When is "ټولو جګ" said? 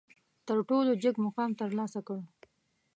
0.69-1.15